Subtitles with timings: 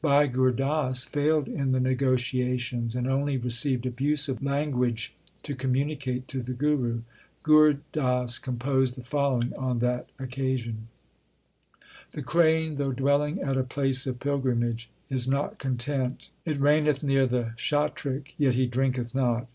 [0.00, 6.40] Bhai Gur Das failed in the negotiations, and only received abusive language to communicate to
[6.40, 7.02] the Guru.
[7.42, 10.88] Gur Das composed the following on that occasion:
[12.12, 16.30] The crane, though dwelling at a place of pilgrimage, is not content.
[16.46, 19.46] It raineth near the chatrik, yet he drinketh not.